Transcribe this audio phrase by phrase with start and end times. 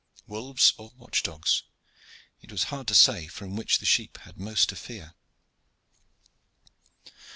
[0.25, 1.61] Wolves or watch dogs,
[2.41, 5.13] it was hard to say from which the sheep had most to fear.